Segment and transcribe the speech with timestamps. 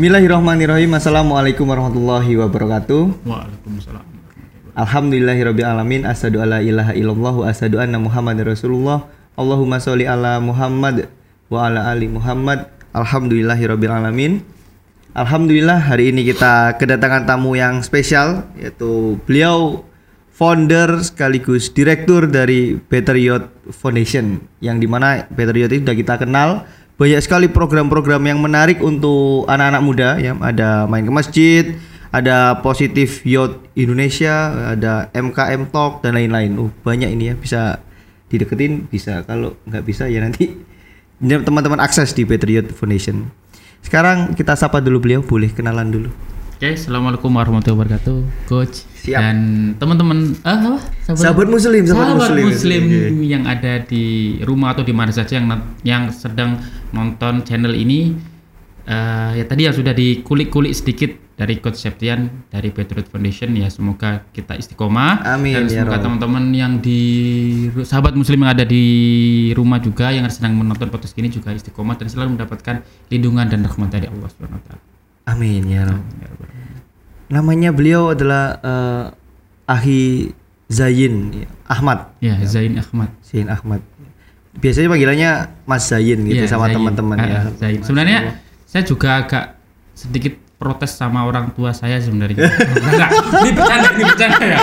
[0.00, 0.96] Bismillahirrahmanirrahim.
[0.96, 3.20] Assalamualaikum warahmatullahi wabarakatuh.
[3.20, 4.00] Waalaikumsalam.
[4.72, 6.08] Alhamdulillahirabbil alamin.
[6.08, 9.04] Asyhadu alla ilaha illallah wa asyhadu anna Muhammadar Rasulullah.
[9.36, 11.12] Allahumma sholli ala Muhammad
[11.52, 12.72] wa ala ali Muhammad.
[12.96, 14.40] Alhamdulillahirabbil alamin.
[15.12, 19.84] Alhamdulillah hari ini kita kedatangan tamu yang spesial yaitu beliau
[20.32, 26.14] founder sekaligus direktur dari Better Youth Foundation yang di mana Better Youth itu sudah kita
[26.24, 26.64] kenal
[27.00, 31.64] banyak sekali program-program yang menarik untuk anak-anak muda ya ada main ke masjid
[32.12, 37.80] ada positif youth Indonesia ada MKM Talk dan lain-lain uh banyak ini ya bisa
[38.28, 40.52] dideketin bisa kalau nggak bisa ya nanti
[41.48, 43.32] teman-teman akses di Youth Foundation
[43.80, 46.12] sekarang kita sapa dulu beliau boleh kenalan dulu
[46.60, 49.16] Oke, assalamualaikum warahmatullahi wabarakatuh, coach Siap.
[49.16, 49.36] dan
[49.80, 50.36] teman-teman.
[50.44, 51.16] Ah, apa?
[51.16, 52.44] Sahabat muslim, sahabat sahabat muslim.
[52.52, 52.84] muslim,
[53.24, 55.48] yang ada di rumah atau di mana saja yang
[55.88, 56.60] yang sedang
[56.92, 58.16] nonton channel ini.
[58.90, 64.28] eh, ya tadi yang sudah dikulik-kulik sedikit dari Coach Septian dari Patriot Foundation ya semoga
[64.28, 67.00] kita istiqomah Amin, dan ya semoga teman-teman yang di
[67.80, 68.84] sahabat muslim yang ada di
[69.56, 73.88] rumah juga yang sedang menonton podcast ini juga istiqomah dan selalu mendapatkan lindungan dan rahmat
[73.88, 74.82] dari Allah Subhanahu wa taala.
[75.32, 76.02] Amin ya Rob.
[76.20, 76.48] Ya Rabbal.
[77.30, 79.06] Namanya beliau adalah eh,
[79.70, 80.34] Ahi
[80.66, 82.10] Zain ya, Ahmad.
[82.18, 83.10] Ya, Zain Ahmad.
[83.22, 83.80] Zain Ahmad.
[84.52, 85.30] Biasanya panggilannya
[85.62, 87.40] Mas Zain gitu Iya, sama teman-teman Ah, ya.
[87.54, 87.80] Zain.
[87.80, 88.18] Sebenarnya
[88.66, 89.44] saya juga agak
[89.94, 92.36] sedikit protes sama orang tua saya sebenarnya.
[92.84, 94.60] Enggak, ini bercanda, ini bercanda ya.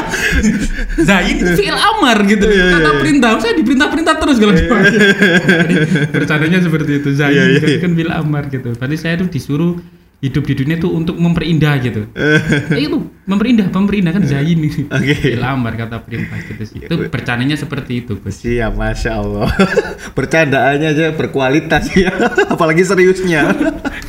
[1.08, 2.46] Zain itu fi'il amar gitu.
[2.46, 5.76] Iya, Kata perintah, saya diperintah-perintah terus kalau Jadi,
[6.14, 7.10] Bercandanya seperti itu.
[7.16, 7.60] Zain Iya, iya.
[7.80, 8.70] kan, kan fi'il amar gitu.
[8.76, 9.74] Berarti saya tuh disuruh
[10.18, 12.10] hidup di dunia tuh untuk memperindah gitu.
[12.74, 12.98] ya itu
[13.30, 14.90] memperindah, memperindah kan Zain ini.
[14.90, 15.14] Oke.
[15.14, 16.80] Fi'il amar kata perintah gitu sih.
[16.90, 18.42] Itu bercandanya seperti itu, Gus.
[18.42, 19.46] Siap, masya Allah.
[20.18, 22.10] Bercandaannya aja berkualitas ya,
[22.54, 23.54] apalagi seriusnya.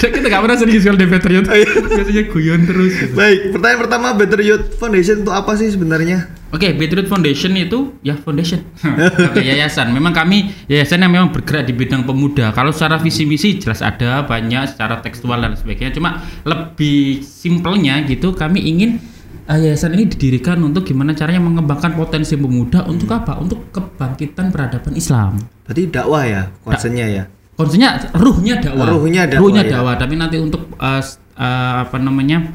[0.00, 1.44] Kita gak pernah serius kalau di Patriot.
[1.44, 2.92] Biasanya guyon terus.
[2.96, 3.12] gitu.
[3.12, 6.37] Baik, pertanyaan pertama Better Youth Foundation itu apa sih sebenarnya?
[6.48, 8.64] Oke, Patriot Foundation itu ya foundation.
[9.28, 9.92] Oke, yayasan.
[9.92, 12.56] Memang kami yayasan yang memang bergerak di bidang pemuda.
[12.56, 15.92] Kalau secara visi misi jelas ada banyak secara tekstual dan sebagainya.
[15.92, 18.96] Cuma lebih simpelnya gitu kami ingin
[19.44, 23.36] eh, yayasan ini didirikan untuk gimana caranya mengembangkan potensi pemuda untuk apa?
[23.36, 25.36] Untuk kebangkitan peradaban Islam.
[25.68, 27.24] Tadi dakwah ya, konsennya ya.
[27.58, 28.86] Konsepnya ruhnya dakwah.
[28.86, 29.70] Ruhnya dakwah, Ruhnya ya.
[29.76, 32.54] dakwah, tapi nanti untuk s- eh, apa namanya?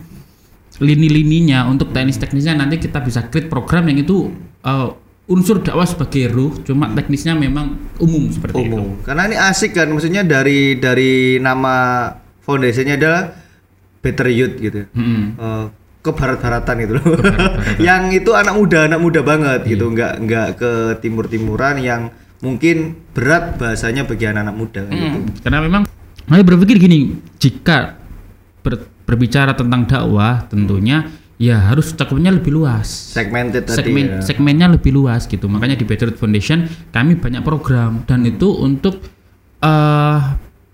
[0.84, 4.28] Lini-lininya untuk teknis-teknisnya nanti kita bisa create program yang itu
[4.62, 4.90] eh,
[5.24, 8.76] unsur dakwah sebagai ruh, cuma teknisnya memang umum seperti itu.
[8.76, 9.00] Umum.
[9.08, 12.12] Karena ini asik kan, maksudnya dari dari nama
[12.44, 13.32] foundationnya adalah
[14.04, 14.84] Better Youth gitu.
[14.92, 15.40] Mm-mm.
[15.40, 15.66] Eh,
[16.04, 17.06] ke barat-baratan gitu loh.
[17.88, 19.96] yang itu anak muda, anak muda banget gitu, Iya.
[19.96, 22.12] nggak nggak ke timur-timuran yang
[22.44, 25.20] mungkin berat bahasanya bagi anak-anak muda kan gitu.
[25.48, 25.88] Karena memang
[26.28, 27.96] saya berpikir gini, jika
[28.60, 32.88] ber- berbicara tentang dakwah tentunya ya harus cakupnya lebih luas.
[33.12, 34.20] Segmented tadi segmen ya.
[34.22, 39.02] segmennya lebih luas gitu makanya di Better Foundation kami banyak program dan itu untuk
[39.60, 40.20] eh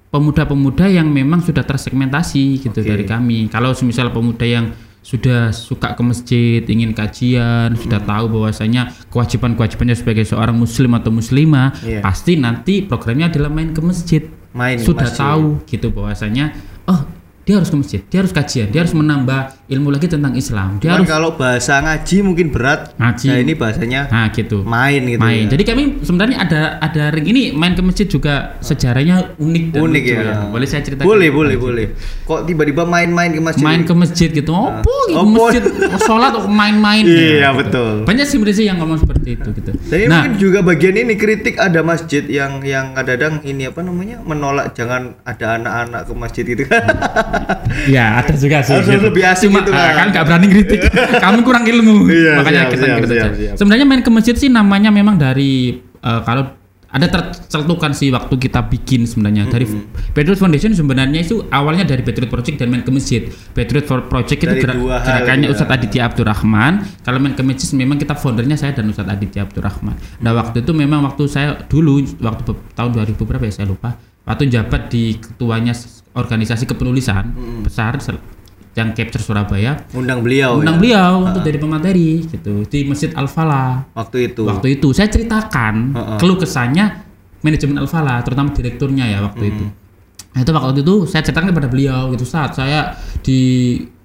[0.10, 2.86] pemuda-pemuda yang memang sudah tersegmentasi gitu Oke.
[2.88, 8.10] dari kami kalau semisal pemuda yang sudah suka ke masjid ingin kajian sudah Hmm.
[8.10, 12.02] tahu bahwasanya kewajiban-kewajibannya sebagai seorang muslim atau muslimah Iya.
[12.02, 15.22] pasti nanti programnya adalah main ke masjid Main sudah masjid.
[15.24, 17.06] tahu gitu bahwasanya oh
[17.50, 20.94] dia harus ke masjid dia harus kajian dia harus menambah ilmu lagi tentang Islam dia
[20.94, 22.94] Cuman harus kalau bahasa ngaji mungkin berat.
[23.00, 23.28] Ngaji.
[23.32, 24.62] Nah, ini bahasanya Nah gitu.
[24.62, 25.22] main gitu.
[25.22, 25.46] main.
[25.48, 25.58] ya.
[25.58, 30.04] Jadi kami sebenarnya ada ada ring ini main ke masjid juga sejarahnya unik dan unik
[30.04, 30.34] lucu ya.
[30.52, 31.08] Boleh saya ceritakan?
[31.08, 31.86] Boleh, boleh, boleh.
[32.28, 33.66] Kok tiba-tiba main-main ke masjid?
[33.66, 34.52] Main ke masjid gitu.
[34.54, 37.02] Oh, ke Oh, masjid oh, sholat kok main-main.
[37.02, 37.58] Iya, gitu.
[37.66, 37.94] betul.
[38.06, 39.72] Banyak sih sebenarnya yang ngomong seperti itu gitu.
[39.90, 44.22] Jadi nah, mungkin juga bagian ini kritik ada masjid yang yang kadang-kadang ini apa namanya
[44.22, 46.84] menolak jangan ada anak-anak ke masjid itu kan.
[47.96, 48.76] Ya ada juga sih.
[48.76, 49.94] Harus lebih asik Cuma gitu ah, kan.
[49.96, 50.80] kan nggak berani kritik.
[51.24, 52.08] Kami kurang ilmu.
[52.10, 53.56] Iya, Makanya siap, kita siap, kritik siap, siap.
[53.60, 56.60] Sebenarnya main ke masjid sih namanya memang dari eh, kalau
[56.90, 59.70] ada tercetukan sih waktu kita bikin sebenarnya dari
[60.10, 63.30] Patriot Foundation sebenarnya itu awalnya dari Patriot Project dan main ke masjid.
[63.54, 65.54] Patriot for Project itu gerak, gerakannya ya.
[65.54, 66.82] Ustadz Aditya Abdurrahman.
[67.06, 70.02] Kalau main ke masjid memang kita foundernya saya dan Ustadz Aditya Abdurrahman.
[70.18, 73.94] Nah waktu itu memang waktu saya dulu waktu tahun 2000 berapa ya saya lupa.
[74.26, 75.74] Waktu jabat di ketuanya
[76.20, 77.32] organisasi kepenulisan
[77.62, 78.20] besar sel-
[78.72, 80.80] yang capture Surabaya Undang beliau undang ya.
[80.80, 84.46] beliau untuk jadi pemateri gitu di Masjid Al Falah Waktu itu.
[84.46, 86.18] waktu itu saya ceritakan Heeh.
[86.18, 87.02] keluh kesahnya
[87.40, 89.66] manajemen Al Falah terutama direkturnya ya waktu itu
[90.30, 93.40] nah, itu waktu itu saya ceritakan kepada beliau gitu saat saya di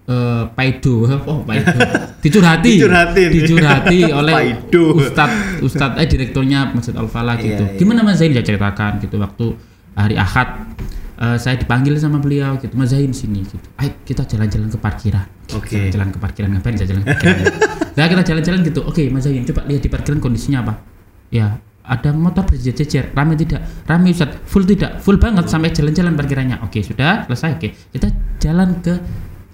[0.05, 1.71] eh, Paido oh Paido
[2.25, 3.29] dicurhati Dicurhatin.
[3.31, 4.97] dicurhati oleh Paido.
[4.97, 7.79] Ustadz Ustadz eh direkturnya Masjid Al Falah gitu Iya, iya.
[7.79, 9.55] gimana Mas Zain saya ceritakan gitu waktu
[9.93, 10.73] hari Ahad
[11.21, 13.61] eh, saya dipanggil sama beliau gitu Mas Zain sini gitu.
[13.79, 15.27] Ayo kita jalan-jalan ke parkiran.
[15.55, 15.93] Oke.
[15.93, 17.45] jalan ke parkiran ngapain saya jalan ke parkiran?
[17.95, 18.81] Nah kita jalan-jalan gitu.
[18.83, 20.75] Oke Mas Zain coba lihat di parkiran kondisinya apa.
[21.31, 23.63] Ya ada motor berjejer rame tidak?
[23.87, 24.35] Rame Ustaz.
[24.51, 24.99] Full tidak?
[25.05, 26.57] Full banget sampai jalan-jalan parkirannya.
[26.67, 27.61] Oke sudah selesai.
[27.61, 28.11] Oke kita
[28.43, 28.99] jalan ke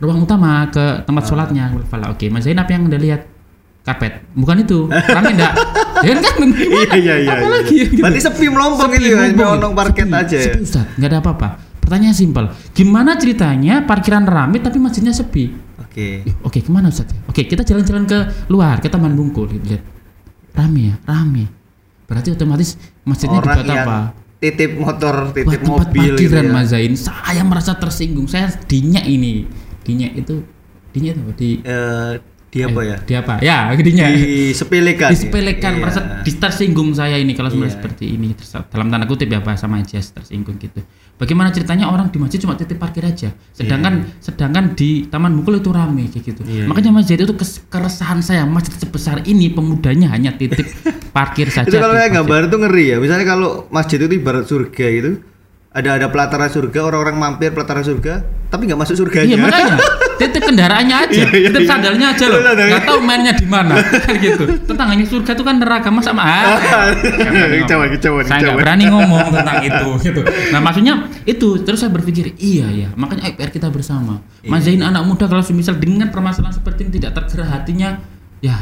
[0.00, 1.76] ruang utama ke tempat sholatnya.
[2.08, 3.39] Oke Mas Zain apa yang anda lihat
[3.80, 5.52] karpet bukan itu rame enggak
[6.06, 7.30] ya kan Iya iya iya.
[7.32, 7.50] apa iya.
[7.50, 8.00] lagi ya, gitu.
[8.00, 9.44] Berarti sepi melompong Sepi, itu ya, gitu.
[9.60, 10.36] nong parket Sepi, aja.
[10.36, 10.44] ya.
[10.48, 11.48] Sepi Ustaz, nggak ada apa-apa.
[11.80, 15.50] Pertanyaan simpel, gimana ceritanya parkiran rame tapi masjidnya sepi?
[15.76, 16.22] Oke.
[16.22, 17.10] Ih, Oke, ke mana Ustaz?
[17.26, 19.50] Oke, kita jalan-jalan ke luar, ke Taman Bungkul.
[19.50, 19.82] Lihat,
[20.54, 21.50] rame ya, rame.
[22.06, 23.98] Berarti otomatis masjidnya Orang dibuat apa?
[24.38, 26.52] titip motor, Wah, titip tempat mobil gitu parkiran ya.
[26.54, 26.92] Mas Zain.
[26.94, 28.24] Saya merasa tersinggung.
[28.24, 29.50] Saya dinyak ini.
[29.82, 30.46] Dinyak itu,
[30.94, 31.32] dinyak apa?
[31.34, 32.12] Di Eh,
[32.50, 32.96] dia apa ya?
[32.98, 33.34] Di apa?
[33.38, 34.10] Ya, dinyak.
[34.50, 35.06] Disepelekan.
[35.06, 35.12] ya?
[35.12, 35.80] disepelekan Iya.
[35.80, 37.78] merasa di- tersinggung saya ini kalau sebenarnya Iya.
[37.78, 38.34] seperti ini
[38.66, 40.82] dalam tanda kutip ya bahasa majas tersinggung gitu
[41.14, 45.70] bagaimana ceritanya orang di masjid cuma titip parkir aja sedangkan sedangkan di taman bungkul itu
[45.70, 47.30] rame kayak gitu Iya, makanya masjid itu
[47.64, 50.64] keresahan saya masjid sebesar ini pemudanya hanya titip
[51.10, 52.96] parkir saja Itu kalau di kayak gambar itu ngeri ya.
[52.98, 55.10] Misalnya kalau masjid itu ibarat surga gitu.
[55.70, 59.30] Ada ada pelataran surga, orang-orang mampir pelataran surga, tapi nggak masuk surganya.
[59.30, 59.78] Iya makanya
[60.18, 61.70] titip kendaraannya aja, Iya, iya, titip iya.
[61.70, 64.50] sandalnya aja loh, nggak tahu mainnya di mana, kan gitu.
[64.66, 66.26] Tetangganya surga itu kan neraka masa mah.
[66.26, 67.62] Ah, berani ngomong.
[67.62, 70.20] Kicauan, kicauan, Saya nggak berani ngomong tentang itu, gitu.
[70.50, 74.26] Nah maksudnya itu, terus saya berpikir iya ya, makanya PR kita bersama.
[74.42, 74.50] Iya.
[74.50, 78.02] Mas Zain anak muda kalau misal dengan permasalahan seperti ini tidak tergerak hatinya,
[78.42, 78.58] ya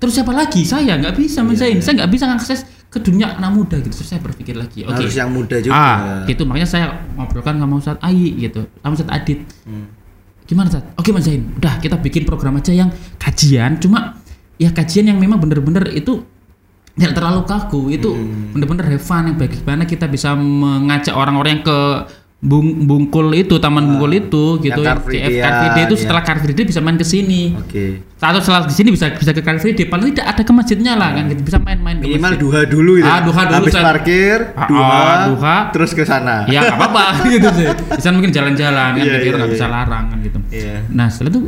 [0.00, 0.64] terus siapa lagi?
[0.64, 2.60] Saya nggak bisa Mas Iya, Zain, saya nggak bisa mengakses
[2.96, 3.92] ke dunia anak muda gitu.
[3.92, 4.96] Terus saya berpikir lagi, oke.
[4.96, 5.76] Harus yang muda juga.
[5.76, 9.44] Ah, gitu makanya saya ngobrolkan sama Ustadz Ayi gitu, sama Ustadz Adit.
[9.68, 9.86] Hmm.
[10.48, 10.96] Gimana Ustadz?
[10.96, 12.88] Oke Mas Zain, udah kita bikin program aja yang
[13.20, 14.16] kajian, cuma
[14.56, 16.24] ya kajian yang memang bener-bener itu
[16.96, 18.56] tidak terlalu kaku, itu Hmm.
[18.56, 21.78] bener-bener have fun yang bagaimana kita bisa mengajak orang-orang yang ke
[22.36, 24.84] Bung, Bungkul itu, Taman Bungkul itu gitu.
[24.84, 26.00] Ah, Free CF Car Free Day itu ya.
[26.04, 27.56] setelah Car Free Day bisa main ke sini.
[27.56, 28.04] Oke.
[28.16, 30.92] Atau setelah di sini bisa bisa ke Car Free Day, paling tidak ada ke masjidnya
[30.94, 31.42] lah kan gitu.
[31.42, 33.08] Bisa main-main ke Minimal duha dulu itu.
[33.08, 33.84] Ah, duha dulu, Habis Ustaz.
[33.84, 35.56] parkir, Ah, duha, ah, duha.
[35.72, 36.44] terus ke sana.
[36.46, 37.04] ya nggak apa-apa
[37.34, 39.56] gitu sih bisa mungkin jalan-jalan kan Iya, gitu iya, nggak iya.
[39.56, 40.76] bisa larang kan gitu Iya.
[40.88, 41.40] nah setelah itu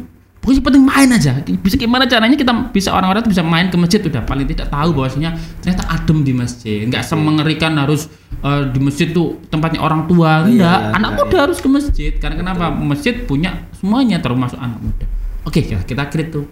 [0.49, 1.37] pokoknya penting main aja.
[1.61, 4.01] Bisa gimana caranya kita bisa orang-orang bisa main ke masjid?
[4.01, 6.89] Udah paling tidak tahu bahwasanya ternyata adem di masjid.
[6.89, 8.09] Nggak semengerikan harus
[8.41, 10.49] eh, di masjid tuh tempatnya orang tua.
[10.49, 12.13] Iya, enggak iya, anak iya, muda harus ke masjid.
[12.17, 12.73] Karena kenapa?
[12.73, 15.05] Masjid punya semuanya termasuk anak muda.
[15.45, 16.49] Oke ya, kita create tuh.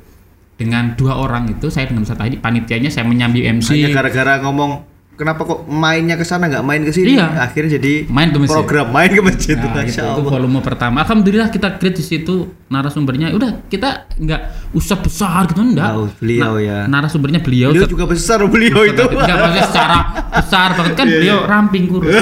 [0.57, 4.96] Dengan dua orang itu saya dengan Ustaz tadi panitianya saya menyambi MC Hanya gara-gara ngomong
[5.17, 7.17] kenapa kok mainnya ke sana nggak main ke sini?
[7.17, 7.41] Iya.
[7.41, 8.53] Akhirnya jadi Main ke masjid.
[8.53, 9.57] program main ke masjid.
[9.57, 11.01] Nah, Masya itu, itu volume pertama.
[11.03, 12.35] Alhamdulillah kita create di situ
[12.69, 13.33] narasumbernya.
[13.33, 14.41] Udah kita nggak
[14.77, 15.91] usah besar gitu enggak.
[15.97, 16.85] Oh, beliau ya.
[16.85, 17.73] Narasumbernya beliau.
[17.73, 19.03] Beliau juga besar beliau itu.
[19.03, 19.97] Enggak maksudnya secara
[20.37, 21.49] besar banget kan Iya, beliau iya.
[21.49, 22.13] ramping kurus.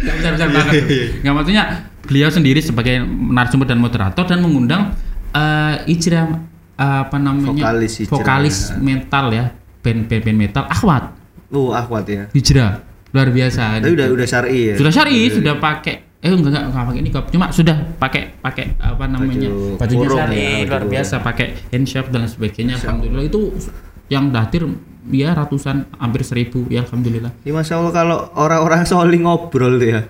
[0.00, 0.72] Enggak besar-besar banget.
[0.76, 1.06] Iya, iya.
[1.24, 1.64] Enggak maksudnya
[2.04, 4.92] beliau sendiri sebagai narasumber dan moderator dan mengundang
[5.32, 6.28] eh Ijra
[6.76, 7.56] eh, apa namanya?
[7.56, 8.12] Vokalis Ijra.
[8.12, 9.44] Vokalis metal ya.
[9.80, 11.16] Band, band, band metal Ahwat
[11.50, 12.24] Oh, akhwat ya.
[12.30, 12.86] Hijrah.
[13.10, 14.74] Luar biasa Tapi udah udah syar'i ya.
[14.78, 15.94] sudah syari sudah pakai.
[16.22, 19.50] Eh enggak enggak enggak pakai nikab cuma sudah pakai pakai apa namanya?
[19.50, 22.78] Baju bajunya syari ya, luar biasa pakai handshake dan sebagainya.
[22.78, 23.40] Alhamdulillah itu
[24.06, 24.62] yang datir
[25.10, 27.34] ya ratusan hampir seribu ya alhamdulillah.
[27.42, 30.00] Ya, Masya Allah kalau orang-orang soli ngobrol tuh ya.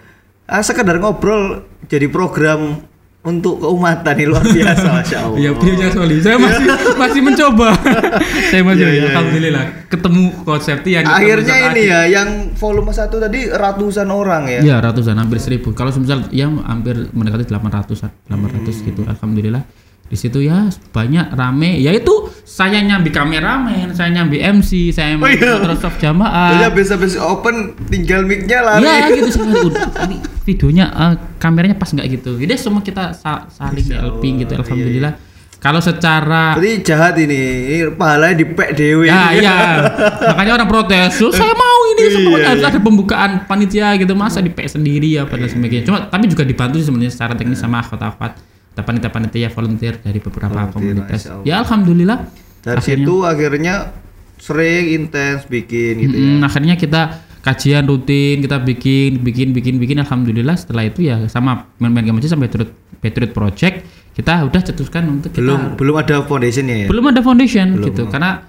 [0.44, 2.84] Ah, sekedar ngobrol jadi program
[3.20, 5.36] untuk keumatan ini luar biasa Masya Allah.
[5.36, 6.16] Iya, beliaunya Soli.
[6.24, 6.64] Saya masih
[6.96, 7.68] masih mencoba.
[8.50, 13.52] saya masih Iya, iya, alhamdulillah ketemu konsepnya yang Akhirnya ini ya yang volume satu tadi
[13.52, 14.60] ratusan orang ya.
[14.64, 15.76] Ya ratusan hampir seribu.
[15.76, 19.04] Kalau semisal yang hampir mendekati 800 800 gitu.
[19.04, 19.68] Alhamdulillah
[20.08, 21.76] di situ ya banyak rame.
[21.76, 25.54] Yaitu saya nyambi kameramen, saya nyambi MC, saya Oh, iya.
[25.54, 26.50] Microsoft Jadi jamaah.
[26.60, 28.82] habis habis open tinggal mic-nya lari.
[28.82, 29.38] Ya gitu
[29.70, 32.34] "Udah, ini videonya eh, kameranya pas nggak gitu.
[32.36, 34.52] Jadi semua kita sa- saling Insya helping Allah, gitu.
[34.52, 35.14] iya, Alhamdulillah.
[35.60, 37.42] Kalau secara Berarti jahat ini.
[37.70, 39.06] Ini pahalanya dipek dewe.
[39.06, 39.56] Ya iya,
[40.32, 41.20] makanya orang protes.
[41.20, 42.70] "Loh, saya mau ini Iya, semuanya harus iya.
[42.72, 45.84] ada pembukaan panitia gitu masa di sendiri apa dan sebagainya.
[45.86, 48.49] Cuma tapi juga dibantu sih sebenarnya secara teknis sama akhwat-akhwat
[48.80, 51.20] atau panitia-panitia volunteer dari beberapa Volunteer, komunitas.
[51.42, 52.18] Ya alhamdulillah.
[52.60, 53.74] Dari akhirnya, situ akhirnya
[54.36, 56.28] sering intens bikin gitu ya.
[56.34, 57.02] Mm, akhirnya kita
[57.40, 62.32] kajian rutin kita bikin bikin bikin bikin alhamdulillah setelah itu ya sama main-main game aja
[62.32, 62.68] sampai Patriot
[63.00, 63.76] Patriot Project
[64.12, 66.86] kita udah cetuskan untuk kita Belum belum ada foundationnya ya.
[66.88, 67.86] belum ada foundation Belum.
[67.88, 68.44] gitu karena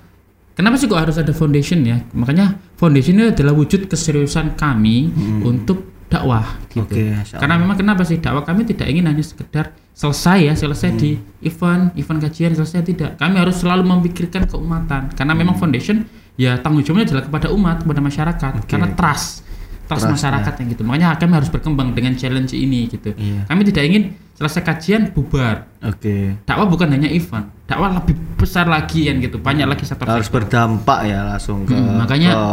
[0.51, 5.07] kenapa sih kok harus ada foundation ya makanya foundation itu adalah wujud keseriusan kami
[5.41, 7.15] untuk dakwah gitu Hmm.
[7.15, 11.12] Masya karena memang kenapa sih dakwah kami tidak ingin hanya sekedar selesai ya selesai di
[11.13, 11.45] Hmm.
[11.45, 15.62] event event kajian selesai tidak kami harus selalu memikirkan keumatan karena memang Hmm.
[15.62, 19.43] foundation ya tanggung jawabnya adalah kepada umat kepada masyarakat karena trust
[19.86, 20.83] trust Trust, masyarakat yang gitu.
[20.88, 23.12] Makanya kami harus berkembang dengan challenge ini gitu.
[23.12, 23.43] Iya.
[23.43, 24.03] Kami tidak ingin
[24.39, 25.67] selesai kajian bubar.
[25.83, 26.39] Oke.
[26.48, 29.43] Dakwah bukan hanya event, dakwah lebih besar lagi kan gitu.
[29.43, 32.43] Banyak lagi sektor Harus berdampak ya langsung ke, Hmm, makanya- ke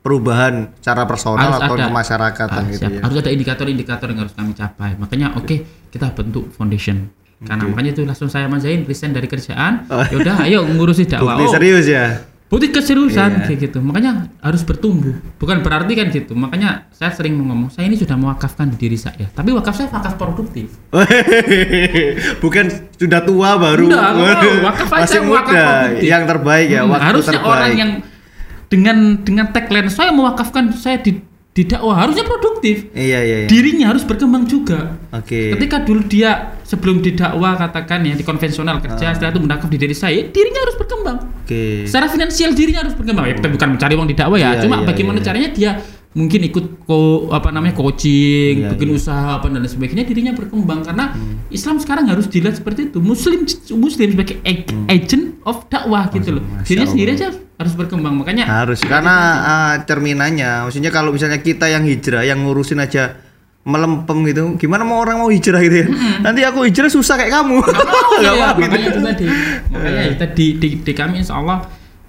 [0.00, 1.86] perubahan secara personal Harus atau ada.
[2.50, 2.90] Ah, gitu siap.
[2.90, 3.00] ya.
[3.04, 4.96] Harus ada indikator-indikator yang harus kami capai.
[4.96, 5.56] Makanya oke
[5.88, 7.12] kita bentuk foundation.
[7.40, 9.88] Karena makanya itu langsung saya mazain resign dari kerjaan.
[9.88, 10.04] Oh.
[10.06, 11.36] Yaudah ayo ngurusi dakwah.
[11.36, 12.20] Bukti Oh, serius ya.
[12.50, 13.44] bukti keseriusan Iya.
[13.46, 13.78] kayak gitu.
[13.78, 15.14] Makanya harus bertumbuh.
[15.38, 16.34] Bukan berarti kan gitu.
[16.34, 19.30] Makanya saya sering ngomong, saya ini sudah mewakafkan diri saya.
[19.30, 20.66] Tapi wakaf saya wakaf produktif.
[22.42, 22.64] Bukan
[22.94, 23.86] sudah tua baru.
[23.86, 24.10] Enggak,
[24.66, 25.62] wakaf aja, Masih wakaf muda.
[25.62, 26.04] produktif.
[26.04, 27.48] Yang terbaik ya, Hmm, harusnya terbaik.
[27.48, 27.90] orang yang
[28.70, 31.18] dengan dengan tagline saya mewakafkan saya di
[31.50, 32.86] di dakwah harusnya produktif.
[32.94, 33.48] Iya iya iya.
[33.50, 34.94] Dirinya harus berkembang juga.
[35.10, 35.50] Oke.
[35.58, 39.90] Ketika dulu dia sebelum didakwa katakan ya di konvensional kerja setelah itu mendakwa di diri
[39.92, 41.18] saya, dirinya harus berkembang.
[41.42, 41.90] Oke.
[41.90, 43.26] Secara finansial dirinya harus berkembang.
[43.26, 45.26] Ya, kita bukan mencari uang di dakwah ya, Iya, cuma iya, bagaimana iya.
[45.26, 45.70] caranya dia
[46.10, 48.98] mungkin ikut ko, apa namanya coaching, Iya, bikin iya.
[48.98, 51.38] usaha apa dan sebagainya dirinya berkembang karena Hmm.
[51.48, 52.98] Islam sekarang harus dilihat seperti itu.
[52.98, 56.42] Muslim muslim sebagai ag- agent of dakwah gitu loh.
[56.42, 56.62] Hmm.
[56.62, 58.14] Dirinya sendiri aja harus berkembang.
[58.16, 63.14] Makanya Harus karena ah, cerminannya, maksudnya kalau misalnya kita yang hijrah yang ngurusin aja
[63.60, 65.86] melempem gitu, gimana mau orang mau hijrah gitu ya?
[66.20, 67.60] Nanti aku hijrah susah kayak kamu.
[67.60, 67.84] Nggak
[68.32, 68.60] mau, ya, mau gitu.
[68.66, 69.26] makanya itu tadi
[69.68, 71.58] makanya kita di, di, di kami insya Allah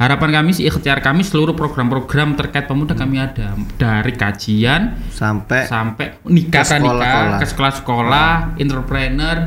[0.01, 6.17] harapan kami sih ikhtiar kami seluruh program-program terkait pemuda kami ada dari kajian Sampai sampai
[6.25, 7.37] nikah Ke nikah sekolah-sekolah.
[7.37, 9.37] ke sekolah-sekolah entrepreneur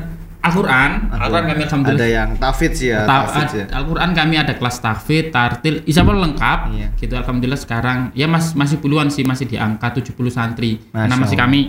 [0.40, 3.64] Al-Quran Al-Quran kami ada alhamdulillah yang tafidz ya, Ta- tafidz ya.
[3.72, 6.58] Al-Quran kami ada kelas tahfidz, tartil, insya Allah lengkap.
[6.70, 6.88] Iya.
[6.94, 10.84] Gitu alhamdulillah sekarang ya mas, masih puluhan sih masih di angka 70 santri.
[10.86, 11.48] Karena Masya masih Allah.
[11.48, 11.60] kami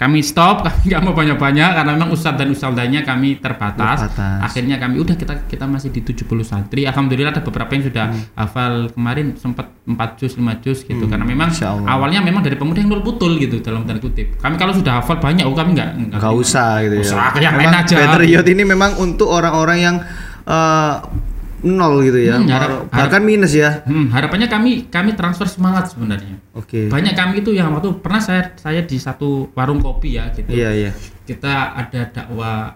[0.00, 4.08] kami stop, kami nggak mau banyak-banyak karena memang ustadz dan ustadzanya kami terbatas.
[4.08, 4.40] Terbatas.
[4.48, 6.88] Akhirnya kami udah kita kita masih di 70 santri.
[6.88, 8.22] Alhamdulillah ada beberapa yang sudah Hmm.
[8.32, 11.52] hafal kemarin sempat 4 juz 5 juz gitu karena memang
[11.84, 14.40] awalnya memang dari pemuda yang nol putul gitu dalam tanda kutip.
[14.40, 17.04] Kami kalau sudah hafal banyak, oh kami nggak Gak usah gitu ya.
[17.04, 17.94] Usah, yang lain aja.
[18.00, 19.96] Patriot ini memang untuk orang-orang yang
[20.48, 20.94] eh,
[21.62, 22.36] nol gitu ya.
[22.36, 23.82] Hmm, harap- Bahkan minus ya.
[23.82, 26.36] Hmm, harapannya kami kami transfer semangat sebenarnya.
[26.52, 26.86] Oke.
[26.86, 30.48] Banyak kami itu yang waktu pernah saya saya di satu warung kopi ya gitu.
[30.48, 30.90] Iya iya.
[31.22, 32.74] Kita ada dakwah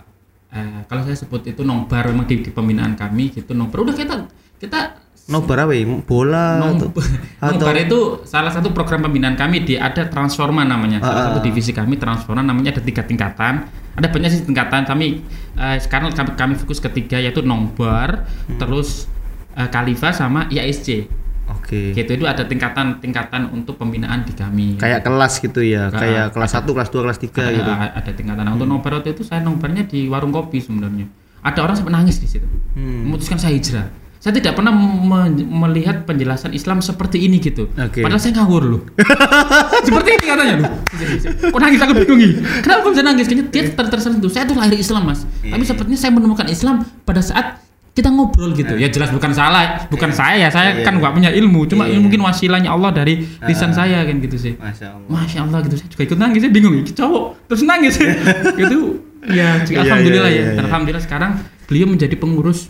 [0.48, 3.82] eh, kalau saya sebut itu nongbar memang di, di pembinaan kami gitu nongbar.
[3.82, 4.14] Udah kita
[4.56, 4.80] kita
[5.24, 5.88] Nobar apa ya?
[6.04, 7.00] Bola Nong- atau,
[7.40, 11.00] Nongbar itu salah satu program pembinaan kami di ada Transforma namanya.
[11.00, 11.44] Salah Ah, satu ah.
[11.44, 13.64] divisi kami Transforma namanya ada tiga tingkatan.
[13.94, 14.82] Ada banyak sih tingkatan.
[14.84, 15.06] Kami
[15.54, 18.58] eh, sekarang kami, kami fokus ketiga yaitu Nongbar, Hmm.
[18.58, 19.06] terus
[19.54, 21.06] eh, Khalifa sama IASC.
[21.44, 21.92] Oke.
[21.92, 24.76] Gitu itu ada tingkatan-tingkatan untuk pembinaan di kami.
[24.76, 25.88] Kayak kelas gitu ya.
[25.88, 27.70] Ka- Kayak kelas 1, kelas 2, kelas 3 ada, gitu.
[27.70, 28.44] ada tingkatan.
[28.50, 31.04] Untuk nobar waktu itu saya nobarnya di warung kopi sebenarnya.
[31.44, 32.48] Ada orang sampai nangis di situ.
[32.72, 33.04] Hmm.
[33.04, 33.86] Memutuskan saya hijrah.
[34.24, 37.68] Saya tidak pernah me- melihat penjelasan Islam seperti ini gitu.
[37.68, 38.00] Oke.
[38.00, 38.80] Padahal saya ngawur loh.
[39.86, 40.70] seperti ini katanya loh.
[41.44, 42.32] Kok nangis aku bingung nih.
[42.64, 43.28] Kenapa kok bisa nangis?
[43.28, 44.30] Kayaknya dia ter tersentuh.
[44.32, 45.28] Saya tuh lahir Islam mas.
[45.44, 45.52] Iya.
[45.52, 47.60] Tapi sepertinya saya menemukan Islam pada saat
[47.92, 48.74] kita ngobrol gitu.
[48.74, 50.48] Ya jelas bukan salah, bukan saya.
[50.48, 50.82] Saya Iya.
[50.82, 51.68] kan nggak punya ilmu.
[51.68, 51.92] Cuma Iya.
[51.92, 53.84] ini mungkin wasilahnya Allah dari lisan Ah.
[53.84, 54.56] saya kan gitu sih.
[54.56, 55.08] Masya Allah.
[55.12, 57.94] Masya Allah gitu saya juga ikut nangis saya bingung ini cowok terus nangis
[58.60, 60.62] gitu ya Iya, alhamdulillah iya, ya iya, iya.
[60.64, 61.30] alhamdulillah sekarang
[61.64, 62.68] beliau menjadi pengurus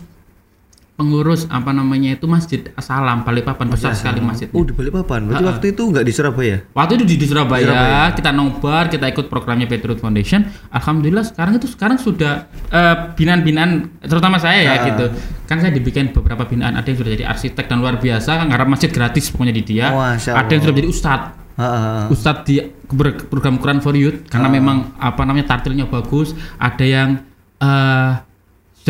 [0.95, 5.27] pengurus apa namanya itu masjid Salam Balikpapan besar sekali masjid Oh di Balikpapan.
[5.27, 5.49] Berarti ah.
[5.51, 6.55] waktu itu nggak di Surabaya?
[6.71, 8.01] waktu itu di, di Surabaya, Surabaya.
[8.15, 14.39] kita nobar kita ikut programnya Patriot Foundation alhamdulillah sekarang itu sekarang sudah eh, binaan-binaan terutama
[14.39, 14.85] saya ya Ah.
[14.87, 15.05] gitu
[15.45, 18.71] kan saya dibikin beberapa binaan ada yang sudah jadi arsitek dan luar biasa kan garap
[18.71, 19.91] masjid gratis pokoknya di dia
[20.31, 22.05] ada yang sudah jadi ustadz Ah, ah, ah.
[22.11, 22.59] Ustadz di
[23.31, 27.23] program Quran for Youth karena memang apa namanya tartilnya bagus ada yang
[27.55, 28.27] sudah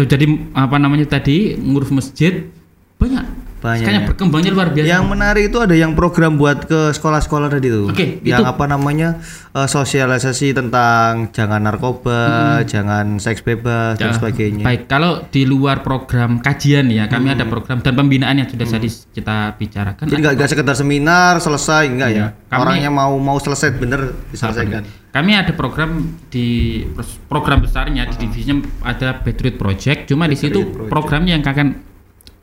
[0.04, 2.52] jadi apa namanya tadi ngurus masjid
[2.96, 3.24] banyak
[3.56, 4.06] Banyak Makanya ya.
[4.06, 7.90] berkembangnya luar biasa Yang menarik itu ada yang program buat ke sekolah-sekolah tadi tuh.
[7.90, 9.18] Oke, yang itu- apa namanya
[9.50, 12.22] eh, sosialisasi tentang jangan narkoba,
[12.64, 14.62] jangan seks bebas dan Ya, sebagainya.
[14.62, 18.86] baik kalau di luar program kajian ya kami ada program dan pembinaan yang sudah tadi
[19.12, 22.18] kita bicarakan Jadi nggak sekedar seminar selesai enggak ya?
[22.20, 22.28] Iya.
[22.48, 24.84] Kami- Orangnya mau mau selesai bener diselesaikan.
[25.16, 25.92] Kami ada program
[26.28, 26.84] di
[27.26, 30.12] program besarnya di divisinya ada Patriot Project.
[30.12, 30.92] Cuma di situ Project.
[30.92, 31.68] programnya yang akan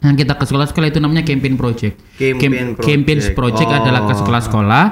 [0.02, 1.95] yang kita ke sekolah-sekolah itu namanya campaign project.
[2.17, 3.37] Campaign Cam- campaign project.
[3.37, 3.79] project Oh.
[3.79, 4.85] adalah ke sekolah-sekolah.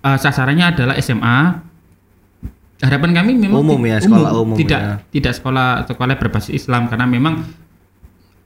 [0.00, 1.38] Eh, sasarannya adalah SMA.
[2.80, 4.92] Harapan kami memang Umum ya, sekolah umum tidak ya.
[5.12, 7.44] tidak sekolah sekolah berbasis Islam karena memang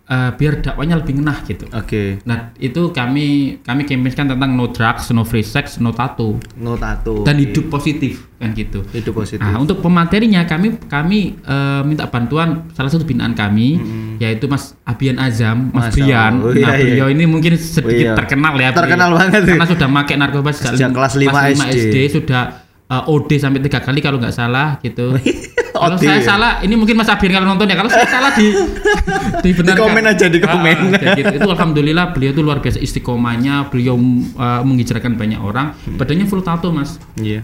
[0.05, 1.65] eh, biar dakwanya lebih ngenah gitu.
[1.71, 2.21] Oke.
[2.23, 3.27] Nah, itu kami
[3.61, 7.25] kami kampanyekan tentang no drugs, no free sex, no tattoo No tato.
[7.25, 7.43] dan oke.
[7.43, 8.85] hidup positif kan gitu.
[8.93, 9.41] hidup positif.
[9.41, 13.81] Nah, untuk pematerinya kami kami eh, minta bantuan salah satu binaan kami
[14.15, 16.39] yaitu Mas Abian Azam, Mas Brian.
[16.39, 16.85] Oh, nah, iya, iya.
[16.85, 18.15] beliau ini mungkin sedikit iya.
[18.15, 18.71] terkenal ya.
[18.71, 19.21] Terkenal beliau.
[19.25, 19.43] banget.
[19.57, 21.41] Karena sudah pakai narkoba sejak, Sejak lim- kelas lima
[21.73, 21.97] SD.
[22.13, 22.43] sudah
[22.85, 25.17] eh, OD sampai tiga kali kalau nggak salah gitu.
[25.75, 26.23] Kalau saya ya?
[26.23, 27.75] salah, ini mungkin Mas Abian kalau nonton ya.
[27.75, 28.47] Kalau saya salah di
[29.45, 29.75] dibenarkan.
[29.75, 30.77] Di komen aja, di komen.
[30.79, 31.33] Ah, kayak gitu.
[31.43, 33.69] Itu alhamdulillah beliau itu luar biasa istiqomahnya.
[33.69, 35.75] Beliau eh, menghijrahkan banyak orang.
[35.75, 35.99] Hmm.
[35.99, 36.97] Badannya full tato mas.
[37.19, 37.43] Iya.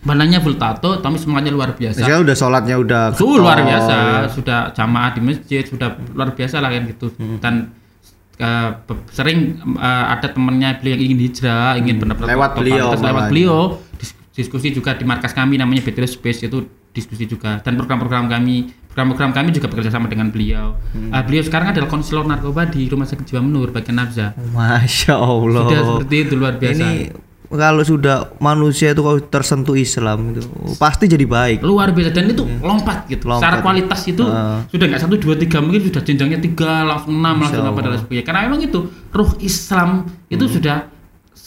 [0.00, 2.00] Badannya full tato, tapi semangatnya luar biasa.
[2.00, 3.96] Saya udah sholatnya udah Sudah luar biasa,
[4.32, 7.12] sudah jamaah di masjid, sudah luar biasa lah kan gitu.
[7.16, 7.36] Hmm.
[7.36, 7.54] Dan
[8.88, 12.36] be- sering eh, ada temennya beliau yang ingin hijrah, ingin benar-benar Hmm.
[12.36, 13.58] Lewat beliau lewat beliau.
[14.00, 18.70] Dis- diskusi juga di markas kami namanya Better Space itu diskusi juga dan program-program kami
[18.90, 20.74] program-program kami juga bekerja sama dengan beliau.
[20.90, 21.14] Hmm.
[21.14, 24.34] Eh, beliau sekarang adalah konselor narkoba di Rumah Sakit Jiwa Menur bagian Nafza.
[24.34, 25.62] Masya Allah.
[25.62, 26.82] Sudah seperti itu luar biasa.
[26.82, 26.92] Ini
[27.50, 30.46] kalau sudah manusia itu kalau tersentuh Islam itu
[30.78, 31.66] pasti jadi baik.
[31.66, 33.42] luar biasa dan itu lompat gitu Lompat.
[33.42, 34.58] secara kualitas itu Heeh.
[34.70, 38.22] sudah nggak satu dua tiga mungkin sudah jenjangnya tiga langsung enam langsung apa dan sebagainya
[38.22, 38.80] karena memang itu
[39.10, 40.86] ruh Islam itu sudah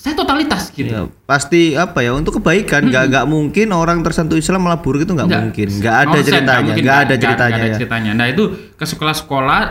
[0.04, 0.92] saya totalitas gitu.
[0.92, 5.16] Ya, pasti apa ya untuk kebaikan nggak nggak mungkin orang tersentuh Islam malah buruk itu
[5.16, 8.12] nggak mungkin nggak ada Nonsen, ceritanya nggak ada ceritanya ada ya ceritanya.
[8.12, 8.44] Nah itu
[8.76, 9.62] ke sekolah-sekolah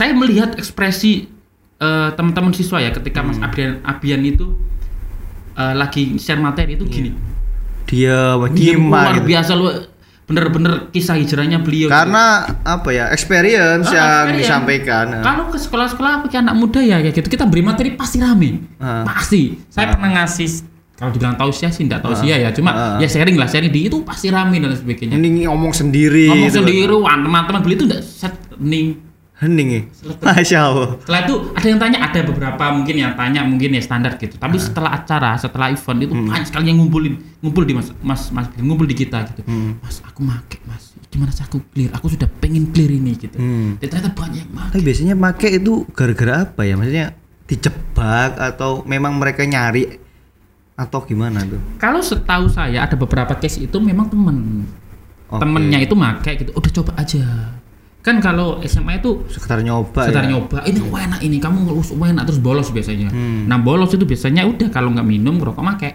[0.00, 1.28] saya melihat ekspresi
[1.76, 3.36] eh, teman-teman siswa ya ketika Hmm.
[3.36, 4.56] Mas Abian Abian itu
[5.52, 7.12] eh, lagi share materi itu gini.
[7.92, 9.68] Dia Diem, luar biasa lu
[10.30, 11.92] bener-bener kisah hijrahnya beliau gitu.
[11.92, 12.24] karena
[12.62, 14.40] apa ya experience Ah, yang experience.
[14.40, 18.62] disampaikan Kalau ke sekolah-sekolah pakai anak muda ya kayak gitu kita beri materi pasti rame.
[18.78, 19.02] Ah.
[19.02, 19.58] Pasti.
[19.66, 22.96] Saya pernah ngasih kalau dibilang tausiah sih enggak tausiah ya, cuma Ah.
[22.96, 25.16] ya sharing lah, sharing di itu pasti rame dan sebagainya.
[25.16, 26.60] ini ngomong sendiri Ngomong gitu.
[26.60, 29.09] sendiri, teman-teman beli itu enggak set ning.
[29.40, 29.82] Hening ya
[30.20, 34.20] Masya Allah Setelah itu ada yang tanya, ada beberapa mungkin yang tanya mungkin ya standar
[34.20, 34.36] gitu.
[34.36, 38.46] Tapi setelah acara, setelah event itu banyak sekali yang ngumpulin, ngumpul di mas, mas, mas,
[38.60, 39.40] ngumpul di kita gitu.
[39.80, 41.88] Mas, aku make mas, gimana sih aku clear?
[41.96, 43.36] Aku sudah pengen clear ini gitu.
[43.40, 43.80] Hmm.
[43.80, 44.70] Dan ternyata banyak yang make.
[44.76, 47.06] tapi biasanya make itu gara-gara apa ya maksudnya
[47.48, 49.98] dijebak atau memang mereka nyari
[50.78, 54.64] atau gimana tuh Kalau setahu saya ada beberapa case itu memang temen
[55.28, 55.44] Oke.
[55.44, 57.20] temennya itu make gitu udah coba aja
[58.00, 60.30] kan kalau SMA itu sekitar nyoba sekitar ya?
[60.32, 63.44] nyoba ini enak ini kamu ngelus enak terus bolos biasanya Hmm.
[63.44, 65.90] nah bolos itu biasanya udah kalau nggak minum rokok make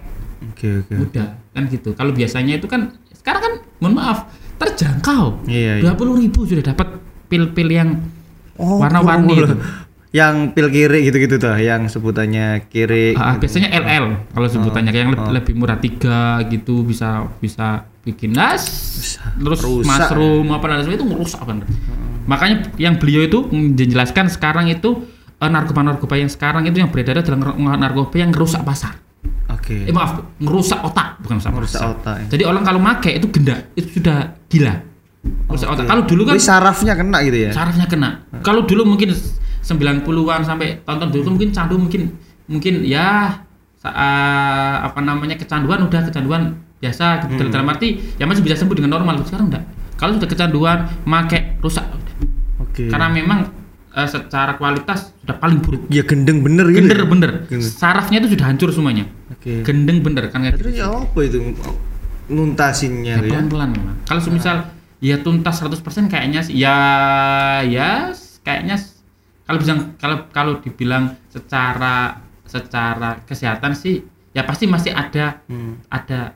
[0.46, 5.60] oke oke udah kan gitu kalau biasanya itu kan sekarang kan mohon maaf terjangkau Iya,
[5.76, 5.82] iya.
[5.82, 6.88] dua puluh ribu sudah dapat
[7.26, 7.90] pil-pil yang
[8.56, 9.56] Oh, warna-warni pil- itu.
[10.14, 15.12] yang pil kiri gitu-gitu tuh yang sebutannya kiri Ah, biasanya LL kalau sebutannya kayak yang
[15.12, 15.34] lebih, oh.
[15.34, 18.64] lebih murah tiga gitu bisa bisa bikin nas
[19.36, 19.90] terus rusak.
[19.90, 21.58] mushroom apa dan sebagainya itu merusak kan
[22.26, 27.54] makanya yang beliau itu menjelaskan sekarang itu eh, narkoba-narkoba yang sekarang itu yang beredar adalah
[27.58, 28.98] nar- narkoba yang merusak pasar.
[29.46, 29.86] Oke.
[29.86, 31.94] Eh maaf ngerusak otak bukan Merusak pasar.
[31.98, 32.26] otak, ya.
[32.38, 34.74] jadi orang kalau make itu genda itu sudah gila.
[35.50, 35.86] Merusak otak.
[35.86, 37.52] Kalau dulu kan sarafnya kena gitu ya?
[37.54, 38.10] Sarafnya kena.
[38.42, 39.14] Kalau dulu mungkin
[39.66, 42.02] 90-an sampai tahun-tahun dulu mungkin candu mungkin
[42.46, 43.38] mungkin ya
[43.82, 47.42] eh, apa namanya kecanduan udah kecanduan biasa gitu.
[47.42, 47.52] Hmm.
[47.52, 49.24] Dalam arti ya masih bisa sembuh dengan normal.
[49.24, 49.64] Sekarang enggak.
[49.96, 51.88] Kalau sudah kecanduan, make rusak.
[52.58, 53.48] oke Karena memang
[53.92, 55.88] eh, secara kualitas sudah paling buruk.
[55.88, 57.06] ya gendeng bener gitu Gender ya?
[57.06, 57.32] bener.
[57.46, 57.72] Gendeng.
[57.72, 59.08] Sarafnya itu sudah hancur semuanya.
[59.30, 61.40] oke Gendeng bener kan kayak terus ya apa itu
[62.26, 63.96] nuntasinya Ya, ya pelan-pelan memang.
[64.04, 64.58] Kalau semisal
[65.00, 66.76] ya tuntas 100% kayaknya sih ya
[67.62, 68.10] ya
[68.42, 68.80] kayaknya
[69.46, 75.78] kalau bisa kalau kalau dibilang secara secara kesehatan sih ya pasti masih ada Hmm.
[75.88, 76.34] ada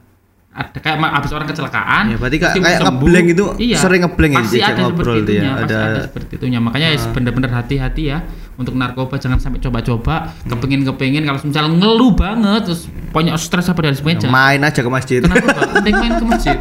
[0.59, 3.43] ada kayak habis orang kecelakaan Ya, berarti kayak- kayak ngeblank itu
[3.73, 6.87] sering ngeblank ya, pasti ada seperti tuh ya, itunya pasti ada- ada seperti itunya makanya
[6.89, 8.19] ya bener-bener hati-hati ya
[8.53, 10.51] untuk narkoba jangan sampai coba-coba Hmm.
[10.51, 15.23] kepengin-kepengin kalau misal ngeluh banget terus banyak stres apa dan sebagainya main aja ke masjid
[15.23, 15.47] Kenapa?
[15.79, 16.57] Mending main ke masjid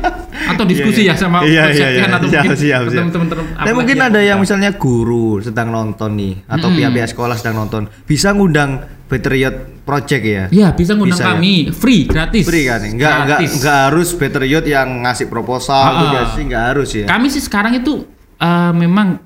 [0.47, 2.03] atau diskusi ya sama Iya, iya, iya.
[2.09, 3.11] atau Siap, mungkin siap, siap.
[3.11, 6.79] teman-teman Tapi mungkin ada yang misalnya guru sedang nonton nih atau Mm-mm.
[6.79, 10.45] pihak-pihak sekolah sedang nonton bisa ngundang Patriot Project ya.
[10.53, 11.33] ya bisa ngundang Bisa ya?
[11.33, 12.85] kami free gratis Free kan?
[12.85, 16.29] Enggak enggak enggak harus Patriot yang ngasih proposal Ah, itu ah.
[16.37, 17.07] sih enggak harus ya.
[17.09, 18.05] kami sih sekarang itu
[18.39, 19.25] eh, memang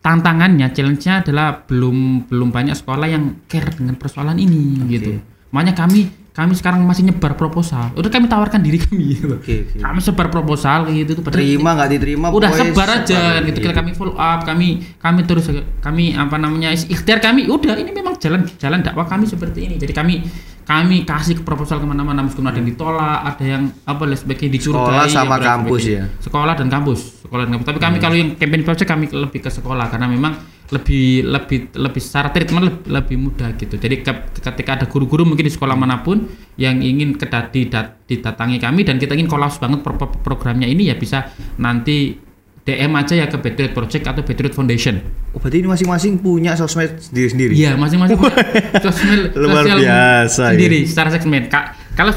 [0.00, 6.08] tantangannya challenge-nya adalah belum belum banyak sekolah yang care dengan persoalan ini gitu makanya kami
[6.40, 9.36] kami sekarang masih nyebar proposal udah kami tawarkan diri kami gitu.
[9.36, 9.76] Oke, oke.
[9.84, 13.76] kami sebar proposal gitu tuh padahal Terima nggak diterima udah sebar aja sebar, gitu gitu.
[13.76, 15.52] kami follow up kami kami terus
[15.84, 19.92] kami apa namanya ikhtiar kami udah ini memang jalan jalan dakwah kami seperti ini jadi
[19.92, 20.24] kami
[20.64, 24.52] kami kasih ke proposal ke mana-mana meskipun ada yang ditolak ada yang apa lah sebagainya
[24.56, 26.06] dicurigai Sekolah sama kampus sebagainya.
[26.08, 26.22] ya?
[26.24, 29.50] sekolah dan kampus sekolah dan kampus tapi kami kalau yang campaign project kami lebih ke
[29.52, 30.32] sekolah karena memang
[30.70, 33.74] lebih lebih lebih secara treatment lebih, lebih mudah gitu.
[33.74, 38.62] Jadi ke- ketika ada guru-guru mungkin di sekolah mana pun yang ingin kedat didat- didatangi
[38.62, 42.14] kami dan kita ingin kolaps banget pro- pro- programnya ini ya bisa nanti
[42.60, 45.00] DM aja ya ke Patriot Project atau Patriot Foundation.
[45.34, 47.56] Oh, berarti ini masing-masing punya sosmed sendiri-sendiri.
[47.56, 48.36] Iya, masing-masing punya
[48.86, 50.54] sosial, Luar biasa, ya.
[50.54, 51.48] sendiri secara segmen.
[51.50, 52.12] Ka- kalau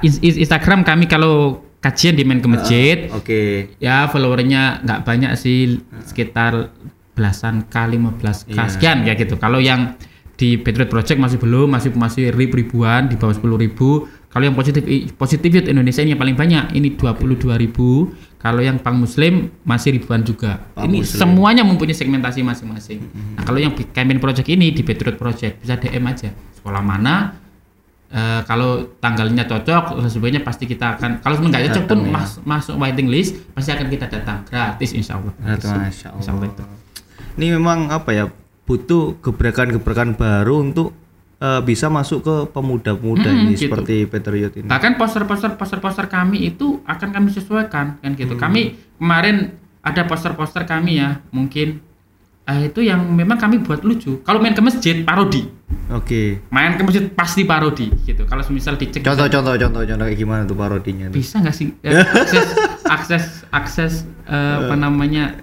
[0.00, 3.74] is- Instagram kami kalau kajian di main ke masjid, Oke.
[3.76, 6.72] ya followernya nggak banyak sih sekitar
[7.16, 8.68] belasan kali 15 k Iya.
[8.68, 9.34] sekian ya gitu.
[9.34, 9.96] Kalau yang
[10.36, 14.04] di Patriot Project masih belum, masih masih rib ribuan di bawah 10 ribu.
[14.28, 14.84] Kalau yang positif
[15.16, 18.12] positif Youth Indonesia ini yang paling banyak, ini 22 ribu.
[18.36, 20.60] Kalau yang Pang Muslim masih ribuan juga.
[20.70, 21.18] Pang ini Muslim.
[21.18, 23.00] semuanya mempunyai segmentasi masing-masing.
[23.32, 26.28] Nah, kalau yang campaign project ini di Patriot Project bisa DM aja.
[26.52, 27.16] Sekolah mana?
[28.06, 31.18] eh, kalau tanggalnya cocok, sebenarnya pasti kita akan.
[31.18, 32.12] Kalau nggak cocok pun ya.
[32.12, 35.34] mas- masuk waiting list, pasti akan kita datang gratis insya Allah.
[35.36, 36.62] Nah, Insya Masya Insya Allah itu.
[37.36, 38.24] Ini memang apa ya?
[38.62, 40.90] Butuh gebrakan-gebrakan baru untuk
[41.36, 43.68] eh, bisa masuk ke pemuda-pemuda Mm-mm, ini gitu.
[43.68, 44.66] seperti Patriot ini.
[44.66, 48.16] Bahkan poster-poster poster-poster kami itu akan kami sesuaikan kan Hmm.
[48.16, 48.34] gitu.
[48.34, 48.62] Kami
[48.96, 51.78] kemarin ada poster-poster kami ya, mungkin
[52.42, 54.18] eh, itu yang memang kami buat lucu.
[54.22, 55.46] Kalau main ke masjid parodi,
[55.88, 56.40] Oke.
[56.48, 58.22] main ke masjid pasti parodi gitu.
[58.24, 61.14] Kalau misal dicek Contoh contoh contoh contoh kayak gimana tuh parodinya tuh?
[61.16, 61.90] bisa nggak sih eh,
[62.22, 62.46] akses
[62.82, 63.92] akses akses
[64.24, 65.34] eh, apa namanya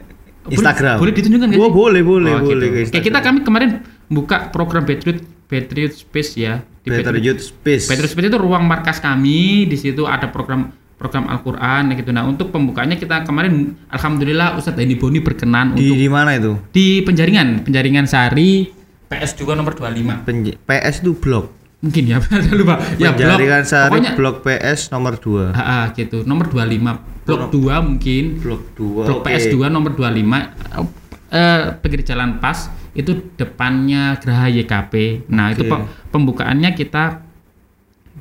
[0.49, 0.95] Instagram.
[0.97, 1.73] boleh, ditunjukkan nggak Oh, sih?
[1.73, 2.91] boleh, boleh, Oh, boleh gitu.
[2.91, 3.69] Kayak kita kami kemarin
[4.07, 7.85] buka program Patriot Patriot Space ya di Patriot Space.
[7.85, 12.09] Patriot Space itu ruang markas kami di situ ada program program Al-Qur'an gitu.
[12.09, 16.51] Nah, untuk pembukaannya kita kemarin alhamdulillah Ustadz Hendy Boni berkenan Di untuk di mana itu?
[16.71, 18.71] di Penjaringan, Penjaringan Sari
[19.05, 20.23] PS juga nomor 25.
[20.23, 21.62] Penj- PS itu blok.
[21.83, 22.79] Mungkin ya, saya lupa.
[22.95, 23.37] Ya, blok.
[23.37, 25.51] Pokoknya blok PS nomor 2.
[25.51, 26.23] Ah, gitu.
[26.23, 27.27] Nomor 25.
[27.27, 28.23] Blok 2 mungkin.
[28.39, 29.03] Blok 2.
[29.03, 32.55] Blok PS2 nomor 25 eh pinggir jalan pas
[32.93, 35.25] itu depannya Geraha YKP.
[35.27, 35.71] Nah, itu Oke.
[35.73, 37.25] pe- pembukaannya kita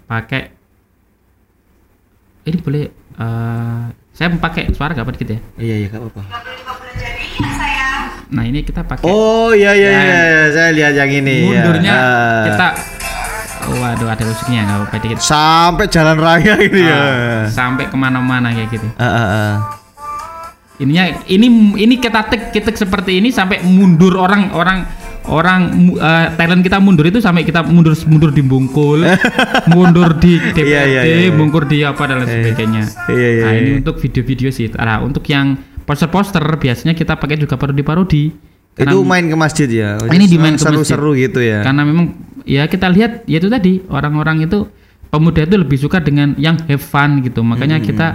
[0.03, 0.49] pakai
[2.43, 5.41] ini boleh eh saya pakai suara gak apa dikit ya.
[5.61, 6.23] Iya iya enggak apa-apa.
[8.33, 10.43] Nah, ini kita pakai Oh iya iya iya, iya.
[10.49, 11.37] saya lihat yang ini.
[11.37, 11.45] ya.
[11.45, 12.43] mundurnya Ah.
[12.49, 12.67] kita
[13.69, 15.19] waduh ada musiknya nggak apa-apa dikit.
[15.23, 16.99] sampai jalan raya ini ya.
[16.99, 18.89] Ah, sampai ke mana-mana kayak gitu.
[18.99, 19.53] Ah, ah, ah.
[20.83, 21.47] ininya ini
[21.79, 24.83] ini kita tik kita seperti ini sampai mundur orang orang
[25.31, 29.07] orang eh, talent kita mundur itu sampai kita mundur mundur di Bungkul
[29.75, 31.31] mundur di DPRD Iya, iya, iya, iya.
[31.31, 33.79] mundur di apa dan lain sebagainya Iya, iya, nah ini iya.
[33.79, 35.55] untuk video-video sih nah untuk yang
[35.87, 40.01] poster-poster biasanya kita pakai juga parodi-parodi Itu main ke masjid ya.
[40.01, 41.61] Ini dimain ke seru-seru gitu ya.
[41.61, 44.67] karena memang ya kita lihat ya itu tadi orang-orang itu
[45.07, 47.85] pemuda itu lebih suka dengan yang have fun gitu makanya Hmm.
[47.85, 48.07] kita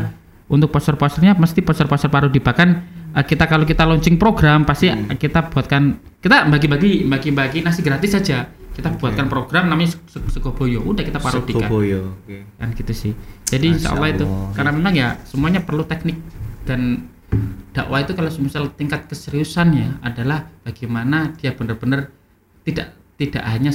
[0.47, 5.13] untuk poster-posternya mesti poster-poster parodi bahkan eh, kita kalau kita launching program pasti Hmm.
[5.13, 10.81] kita buatkan kita bagi-bagi bagi-bagi nasi gratis saja kita buatkan program namanya Sek- Sek- Segoboyo
[10.81, 12.01] udah kita parodikan Sukoboyo.
[12.19, 12.45] Oke.
[12.51, 13.11] kan gitu sih
[13.45, 16.17] jadi insya Masya Allah itu karena memang ya semuanya perlu teknik
[16.63, 17.05] dan
[17.71, 22.09] dakwah itu kalau misal tingkat keseriusannya adalah bagaimana dia benar-benar
[22.63, 23.71] tidak tidak hanya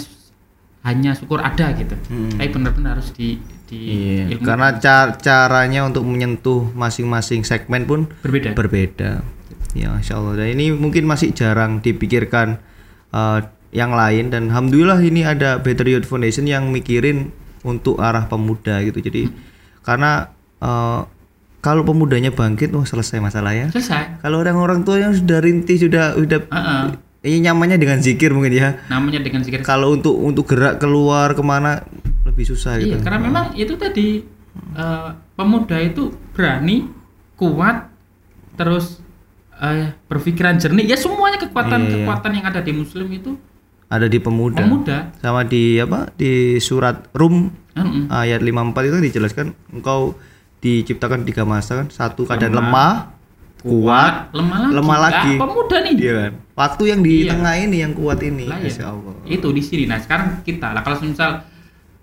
[0.82, 2.34] hanya syukur ada gitu Hmm.
[2.34, 3.38] tapi benar-benar harus di
[3.70, 9.10] di Iya, ilmu karena ca- caranya untuk menyentuh masing-masing segmen pun berbeda berbeda.
[9.72, 10.44] Ya, Masya Allah.
[10.44, 12.60] Dan ini mungkin masih jarang dipikirkan
[13.08, 13.40] eh,
[13.72, 17.32] yang lain dan alhamdulillah ini ada Better Youth Foundation yang mikirin
[17.64, 19.00] untuk arah pemuda gitu.
[19.00, 19.32] Jadi
[19.80, 20.28] karena
[20.60, 21.00] eh,
[21.62, 23.70] kalau pemudanya bangkit, wah selesai masalahnya.
[23.70, 26.82] selesai Kalau orang-orang tua yang sudah rintis sudah udah Heeh.
[27.22, 28.82] ini nyamannya dengan zikir mungkin ya.
[28.88, 31.86] namanya dengan zikir Kalau untuk untuk gerak keluar ke mana
[32.22, 33.00] lebih susah iya gitu.
[33.00, 34.26] karena memang itu tadi
[34.74, 36.90] eh, pemuda itu berani
[37.34, 37.94] kuat
[38.52, 38.98] terus
[39.56, 41.94] eh, berpikiran jernih ya semuanya kekuatan Iya, iya.
[42.00, 43.38] kekuatan yang ada di muslim itu
[43.86, 44.58] Ada di pemuda.
[44.58, 46.08] pemuda Sama di apa?
[46.10, 48.08] Di surat Rum Heeh.
[48.08, 50.16] ayat 54 itu dijelaskan engkau
[50.62, 51.88] diciptakan tiga masa kan.
[51.88, 53.10] Satu keadaan lemah,
[53.60, 55.32] kuat, lemah lagi lemah lagi.
[55.32, 55.94] Lah, pemuda nih.
[55.96, 56.32] Iya kan?
[56.52, 57.30] Waktu yang di Iya.
[57.32, 58.70] tengah ini yang kuat ini Lah, ya.
[58.70, 59.14] Masya Allah.
[59.26, 59.84] Itu di sini.
[59.84, 61.30] Nah sekarang kita lah kalau misal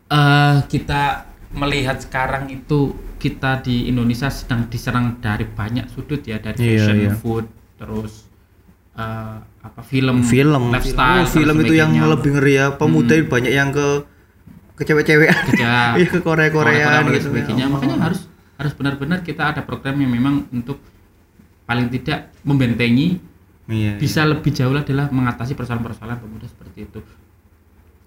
[0.07, 1.01] eh kita
[1.51, 6.97] melihat sekarang itu kita di Indonesia sedang diserang dari banyak sudut ya dari Iya, fashion
[6.99, 7.13] iya.
[7.13, 7.45] food
[7.75, 8.25] terus
[8.93, 10.69] eh, apa film film.
[10.69, 12.11] lifestyle Oh, film itu yang sebagainya.
[12.11, 12.67] lebih ngeri ya.
[12.73, 13.87] Pemuda banyak yang ke
[14.73, 15.27] ke cewek-cewek.
[15.29, 17.55] Kerja, iya ke Korea Korea gitu sebagainya.
[17.57, 18.05] Ya makanya Allah.
[18.07, 18.21] harus
[18.59, 20.83] harus benar-benar kita ada program yang memang untuk
[21.63, 23.23] paling tidak membentengi
[23.71, 23.99] iya, iya.
[24.01, 26.99] bisa lebih jauh adalah mengatasi persoalan-persoalan pemuda seperti itu.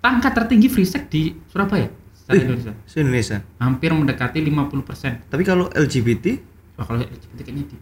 [0.04, 2.42] Angka tertinggi free sex di Surabaya secara Ih.
[2.44, 5.32] Indonesia Se Indonesia hampir mendekati 50%.
[5.32, 7.76] tapi kalau LGBT Wah, kalau LGBT kayaknya di.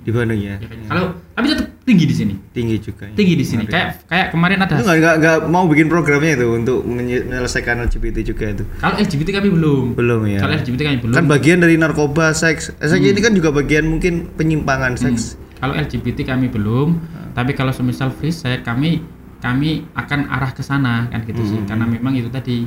[0.00, 0.68] Di Bandung ya, Ya.
[0.86, 3.04] Kalau tapi tetap tinggi di sini tinggi juga.
[3.04, 3.12] ya.
[3.12, 6.46] tinggi di sini kayak kayak kemarin ada Itu nggak nggak nggak mau bikin programnya itu
[6.48, 8.64] untuk menye- menyelesaikan LGBT juga itu.
[8.76, 10.38] kalau LGBT kami belum Belum ya.
[10.38, 12.72] kalau LGBT kami belum Kan bagian dari narkoba, seks.
[12.74, 15.36] Eh, Seks ini kan juga bagian mungkin penyimpangan seks.
[15.56, 16.88] kalau LGBT kami belum
[17.32, 19.02] tapi kalau semisal free sex kami
[19.38, 22.64] kami akan arah ke sana kan gitu sih karena memang itu tadi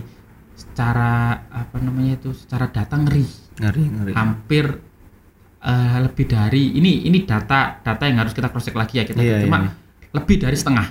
[0.53, 1.13] secara
[1.47, 3.25] apa namanya itu secara data ngeri
[3.57, 4.11] Ngeri, ngeri.
[4.13, 4.65] hampir
[5.67, 9.19] eh, lebih dari ini ini data data yang harus kita cross check lagi ya kita
[9.19, 9.71] Iya, cuma iya.
[10.13, 10.87] lebih dari setengah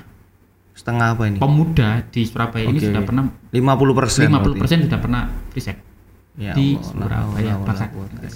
[0.76, 1.40] Setengah apa ini?
[1.40, 2.86] pemuda di Surabaya ini Oke.
[2.86, 4.28] sudah pernah 50 persen.
[4.28, 5.76] 50% sudah pernah free sex
[6.36, 7.88] Ya di Allah, Surabaya haula bahkan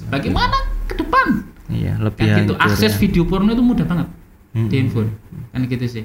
[0.08, 0.56] bagaimana
[0.88, 1.26] ke depan
[1.68, 2.98] Iya, lebih kan gitu akses ya.
[2.98, 4.08] video porno itu mudah banget
[4.50, 4.66] Mm-mm.
[4.66, 5.10] di handphone
[5.52, 6.04] kan gitu sih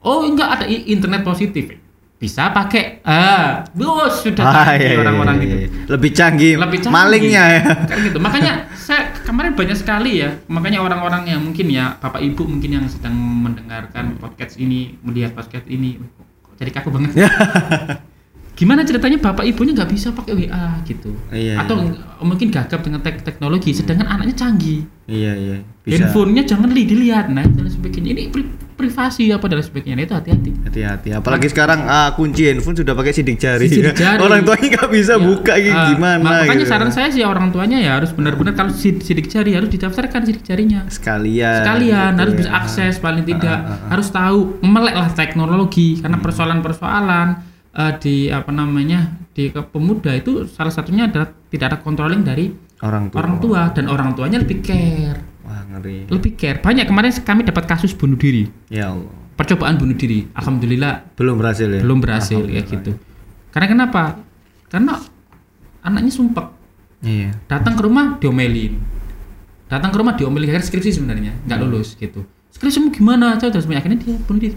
[0.00, 1.68] oh enggak ada internet positif
[2.24, 5.68] bisa pakai ah bos sudah Ah, canggih iya, iya, orang-orang iya, gitu iya.
[5.92, 6.54] Lebih canggih.
[6.56, 6.96] lebih canggih.
[6.96, 7.60] Malingnya ya.
[7.84, 12.48] kan gitu makanya saya kemarin banyak sekali ya makanya orang-orang yang mungkin ya bapak ibu
[12.48, 16.00] mungkin yang sedang mendengarkan podcast ini melihat podcast ini
[16.56, 17.12] jadi kaku banget
[18.54, 21.90] gimana ceritanya bapak ibunya nggak bisa pakai WA gitu Iya, atau
[22.20, 25.56] mungkin gagap dengan tek- teknologi sedangkan anaknya canggih Iya, iya.
[25.82, 26.00] Bisa.
[26.00, 30.14] handphonenya jangan li dilihat nah dan sebagainya ini pri- privasi apa dan sebagainya Nah, itu
[30.14, 31.08] hati-hati Hati-hati.
[31.12, 33.66] Apalagi sekarang ah, kunci handphone sudah pakai sidik jari.
[33.66, 34.18] Sidik jari.
[34.18, 36.70] Orang tuanya nggak bisa Ya, buka gitu ah, gimana makanya gitu.
[36.70, 40.42] saran saya sih orang tuanya ya harus benar-benar kalau sid- sidik jari harus didaftarkan sidik
[40.42, 41.58] jarinya sekalian.
[41.60, 42.38] sekalian gitu harus ya.
[42.40, 43.88] bisa akses paling tidak ah, ah.
[43.90, 47.28] harus tahu melek lah teknologi karena persoalan-persoalan
[47.74, 52.54] eh, di apa namanya di ke- pemuda itu salah satunya adalah tidak ada controlling dari
[52.80, 53.18] orang tua.
[53.18, 55.20] orang tua dan orang tuanya lebih care.
[55.44, 56.08] Wah, ngeri.
[56.08, 56.58] lebih care.
[56.58, 58.48] Banyak kemarin kami dapat kasus bunuh diri.
[58.68, 59.12] Ya Allah.
[59.34, 60.30] percobaan bunuh diri.
[60.30, 61.82] Alhamdulillah Belum berhasil ya?
[61.82, 62.94] belum berhasil ya gitu.
[63.50, 64.02] karena kenapa?
[64.70, 64.94] Karena
[65.80, 66.54] anaknya sumpah
[67.02, 67.34] Iya.
[67.44, 68.78] datang ke rumah diomelin.
[69.66, 70.48] Datang ke rumah diomelin.
[70.48, 72.22] Karena skripsi sebenarnya nggak lulus gitu.
[72.54, 73.34] Skripsimu gimana?
[73.34, 74.54] Coba terus akhirnya dia bunuh diri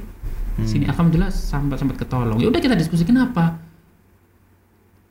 [0.58, 0.66] Hmm.
[0.66, 2.42] sini alhamdulillah sampai sempat ketolong.
[2.42, 3.62] Ya udah kita diskusi kenapa?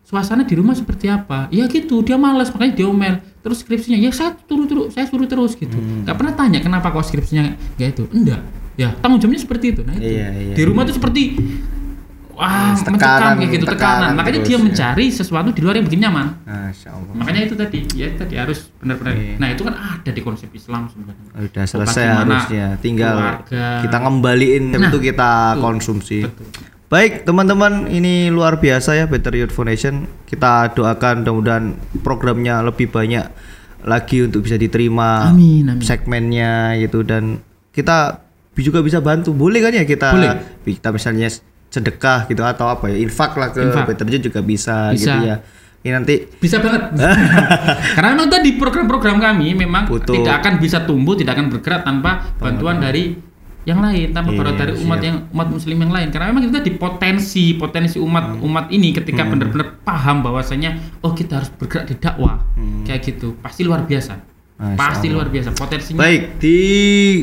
[0.07, 1.51] Suasana di rumah seperti apa?
[1.55, 5.55] Ya gitu dia malas makanya diomel terus skripsinya ya saya turu terus saya suruh terus
[5.55, 5.75] gitu.
[5.79, 6.03] Hmm.
[6.03, 8.43] nggak pernah tanya kenapa kok skripsinya nggak itu enggak.
[8.77, 9.81] Ya tanggung jawabnya seperti itu.
[9.87, 10.05] Nah itu.
[10.05, 11.23] Iya, iya, di rumah tuh seperti
[12.37, 14.61] wah Tekanan, mencekam kayak gitu tekanan tekanan makanya terus, dia ya.
[14.61, 17.13] mencari sesuatu di luar yang bikin nyaman Masya Allah.
[17.13, 19.35] makanya itu tadi ya tadi harus benar-benar Iya.
[19.37, 22.67] nah itu kan ada di konsep Islam sebenarnya Udah selesai harusnya.
[22.79, 23.67] Tinggal keluarga.
[23.81, 25.63] kita ngembaliin Nah, itu kita betul.
[25.63, 26.19] konsumsi.
[26.23, 26.47] Betul.
[26.87, 31.65] Baik teman-teman ini luar biasa ya Better Youth Foundation Kita doakan mudah-mudahan
[32.01, 33.27] programnya lebih banyak
[33.83, 35.81] lagi untuk bisa diterima Amin, amin.
[35.81, 37.39] segmennya gitu dan
[37.71, 38.23] kita
[38.55, 40.37] juga bisa bantu boleh kan ya kita Boleh.
[40.65, 41.29] kita misalnya
[41.77, 43.93] sedekah gitu atau apa ya infak lah ke Infak.
[44.03, 45.13] Youth juga bisa, Bisa.
[45.13, 45.37] gitu ya
[45.79, 46.83] ini nanti bisa banget
[47.95, 50.15] karena memang tadi program-program kami memang Butuh.
[50.15, 53.15] tidak akan bisa tumbuh tidak akan bergerak tanpa bantuan dari
[53.63, 55.07] yang lain tanpa bantuan dari umat siap.
[55.07, 58.43] yang umat muslim yang lain karena memang itu tadi potensi potensi umat Hmm.
[58.43, 62.43] umat ini ketika benar-benar paham bahwasanya oh kita harus bergerak di dakwah
[62.83, 64.73] kayak gitu pasti luar biasa Hmm.
[64.73, 65.15] Masya pasti Allah.
[65.15, 66.57] luar biasa potensinya Baik, di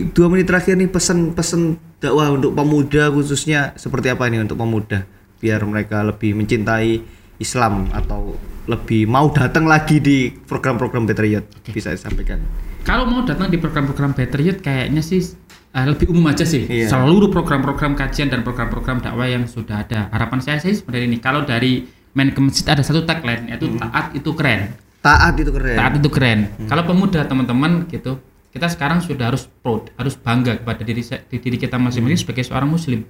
[0.08, 1.62] dua menit terakhir nih pesan-pesan
[2.04, 5.08] dakwah untuk pemuda khususnya seperti apa ini untuk pemuda
[5.40, 7.00] biar mereka lebih mencintai
[7.40, 8.36] Islam atau
[8.68, 12.44] lebih mau datang lagi di program-program Better Youth bisa disampaikan.
[12.84, 15.24] Kalau mau datang di program-program Better Youth kayaknya sih
[15.72, 16.68] eh, lebih umum aja sih.
[16.68, 16.92] Iya.
[16.92, 20.12] Seluruh program-program kajian dan program-program dakwah yang sudah ada.
[20.12, 21.20] Harapan saya sih seperti ini.
[21.24, 24.76] Kalau dari Menke Masjid ada satu tagline yaitu taat itu keren.
[25.04, 25.76] Taat itu keren.
[25.80, 26.40] Taat itu keren.
[26.70, 28.22] Kalau pemuda teman-teman gitu,
[28.54, 31.02] kita sekarang sudah harus proud, harus bangga kepada diri
[31.34, 33.02] diri kita masing-masing sebagai seorang muslim.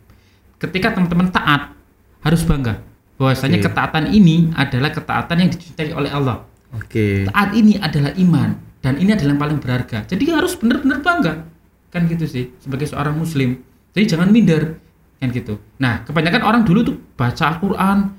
[0.55, 1.75] Ketika teman-teman taat,
[2.23, 2.79] harus bangga
[3.19, 3.67] bahwasanya Oke.
[3.67, 7.27] ketaatan ini adalah ketaatan yang dicintai oleh Allah Oke.
[7.29, 10.07] taat ini adalah iman dan ini adalah yang paling berharga.
[10.07, 11.33] Jadi harus benar-benar bangga.
[11.91, 13.59] Kan gitu sih sebagai seorang muslim.
[13.93, 14.79] Jadi jangan minder
[15.19, 15.59] kan gitu.
[15.79, 18.11] Nah, kebanyakan orang dulu tuh baca Al-Qur'an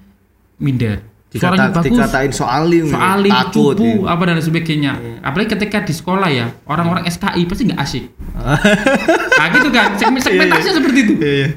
[0.60, 1.13] minder.
[1.34, 3.74] Suaranya Dikata, bagus, dikatain soalim, soalim, takut.
[3.74, 4.06] cupu, gitu.
[4.06, 4.92] apa dan sebagainya.
[5.18, 8.04] Apalagi ketika di sekolah ya, orang-orang SKI pasti nggak asik.
[9.42, 11.14] nah gitu kan, segmen segmentasinya seperti itu.
[11.18, 11.48] Iya, iya.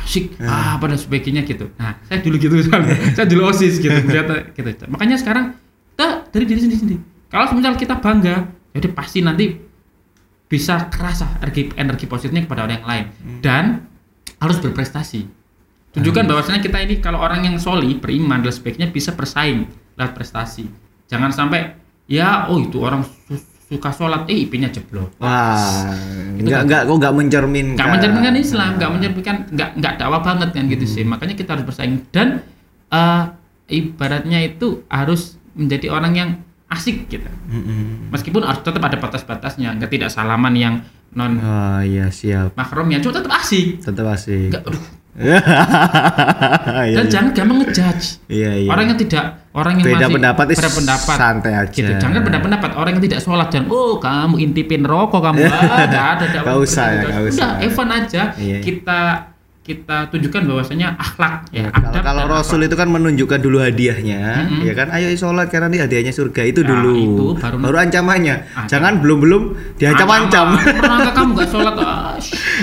[0.00, 1.68] Asik, ah, apa dan sebagainya gitu.
[1.76, 2.96] Nah, saya dulu gitu soalnya.
[3.12, 4.88] saya dulu OSIS gitu, ternyata gitu.
[4.88, 5.52] Makanya sekarang
[5.92, 7.00] kita dari diri sendiri sendiri.
[7.28, 9.52] Kalau misal kita bangga, jadi pasti nanti
[10.48, 13.04] bisa kerasa energi energi positifnya kepada orang yang lain
[13.44, 13.64] dan
[14.40, 15.35] harus berprestasi.
[15.96, 18.52] Tunjukkan bahwasanya kita ini kalau orang yang soli, beriman dan
[18.92, 19.64] bisa bersaing
[19.96, 20.68] lewat prestasi.
[21.08, 21.72] Jangan sampai
[22.04, 25.16] ya oh itu orang su- suka sholat, eh IP-nya jeblok.
[25.16, 25.88] Wah,
[26.36, 27.74] Itu enggak kan- enggak kok enggak mencerminkan.
[27.74, 31.02] nggak mencerminkan Islam, nggak mencerminkan, nggak nggak dakwah banget kan gitu sih.
[31.02, 32.44] Makanya kita harus bersaing dan
[32.86, 33.22] eh,
[33.66, 36.30] ibaratnya itu harus menjadi orang yang
[36.68, 37.26] asik gitu.
[37.48, 38.12] Mm-mm.
[38.12, 40.74] Meskipun harus tetap ada batas-batasnya, nggak tidak salaman yang
[41.10, 42.52] non Oh iya siap.
[42.54, 43.80] mahram ya, cuma tetap asik.
[43.80, 44.52] Tetap asik.
[44.52, 44.84] Enggak, aduh.
[45.16, 45.40] Iya,
[46.92, 47.08] Dan iya.
[47.08, 48.06] jangan gampang ngejudge.
[48.28, 48.68] Iya, iya.
[48.68, 51.72] Orang yang tidak orang yang Beda masih pendapat berpendapat santai aja.
[51.72, 51.92] Gitu.
[51.96, 55.56] Jangan beda pendapat orang yang tidak sholat jangan oh kamu intipin rokok kamu ah,
[55.88, 57.08] nggak ada dakwah Nggak usah ya, seperti itu.
[57.08, 57.40] nggak usah.
[57.48, 58.58] Udah Evan aja Iya.
[58.60, 59.00] kita
[59.62, 61.66] kita tunjukkan bahwasanya akhlak ya.
[61.66, 62.68] Kalau, adab kalau dan Rasul akhlak.
[62.68, 64.62] itu kan menunjukkan dulu hadiahnya, Mm-mm.
[64.62, 64.94] ya kan?
[64.94, 66.92] Ayo sholat karena ini hadiahnya surga itu Nah, dulu.
[66.94, 68.46] itu baru- ancamannya.
[68.46, 68.70] Ancaman.
[68.70, 69.42] Jangan belum belum
[69.74, 70.46] diancam-ancam.
[70.54, 71.74] Pernah kamu nggak sholat?
[71.82, 72.14] Ah.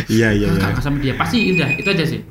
[0.07, 0.79] Iya iya iya.
[0.79, 2.23] Sama dia pasti udah itu aja sih.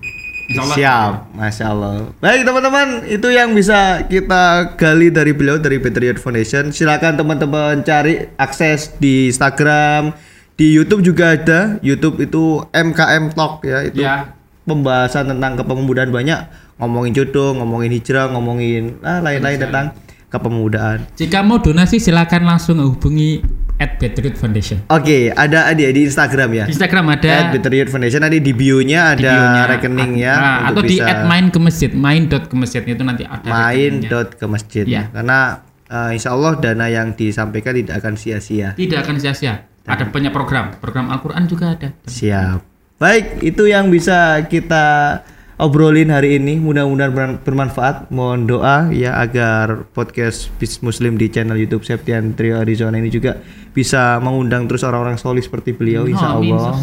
[0.42, 0.74] Insya Allah.
[0.76, 1.92] Siap, masya Allah.
[2.18, 6.70] Baik teman-teman, itu yang bisa kita gali dari beliau dari Patriot Foundation.
[6.70, 10.12] Silakan teman-teman cari akses di Instagram,
[10.54, 11.78] di YouTube juga ada.
[11.80, 14.34] YouTube itu MKM Talk ya itu Ya.
[14.62, 16.40] pembahasan tentang kepemudaan banyak,
[16.76, 19.86] ngomongin jodoh, ngomongin hijrah, ngomongin ah, lain-lain tentang
[20.28, 21.04] kepemudaan.
[21.14, 23.44] Jika mau donasi silakan langsung hubungi
[23.82, 24.78] at Patriot Foundation.
[24.86, 26.64] Oke, ada ada di Instagram ya.
[26.70, 29.62] Di Instagram ada At Patriot Foundation nanti di bio-nya ada di bio-nya.
[29.66, 30.34] rekening ya.
[30.38, 34.06] Nah, atau di at main ke masjid, main dot ke masjid itu nanti ada main
[34.06, 35.10] dot ke masjid Ya.
[35.10, 39.66] karena eh, insya Allah dana yang disampaikan tidak akan sia-sia Tidak akan sia-sia.
[39.82, 41.90] Ada banyak program, program Al-Qur'an juga ada.
[42.06, 42.62] siap
[42.96, 45.18] baik itu yang bisa kita
[45.62, 51.54] obrolin hari ini mudah-mudahan ber- bermanfaat mohon doa ya agar podcast Bis Muslim di channel
[51.54, 53.38] YouTube Septian Trio Arizona ini juga
[53.70, 56.34] bisa mengundang terus orang-orang solih seperti beliau insya.
[56.34, 56.74] Allah.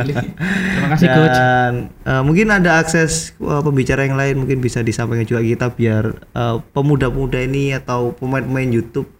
[0.00, 1.34] Terima kasih coach.
[1.34, 6.04] dan eh, mungkin ada akses eh, pembicara yang lain mungkin bisa disampaikan juga kita biar
[6.14, 9.10] eh, pemuda-pemuda ini atau pemain-pemain YouTube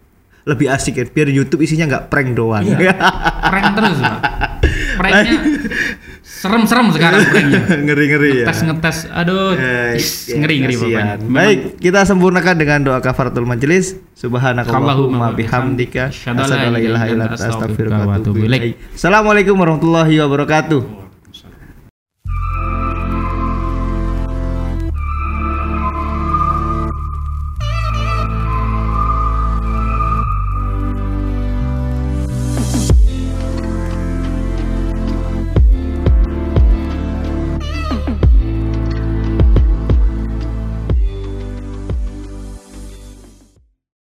[0.41, 2.97] lebih asik ya biar YouTube isinya nggak prank doang Iya.
[3.45, 4.19] Prank terus, Pak.
[4.97, 5.37] Pranknya
[6.21, 7.21] serem-serem sekarang
[7.85, 11.15] ngeri-ngeri ya Ngetes ngetes, aduh, Eh, is, ya, ngeri ngeri pokoknya.
[11.21, 13.97] Baik, kita sempurnakan dengan doa kafaratul majelis.
[14.15, 18.77] Subhanakallahumma Allahumma bihamdika asyhadu an la ilaha illa anta astaghfiruka wa atubu ilaik.
[18.95, 21.10] Assalamualaikum warahmatullahi wabarakatuh.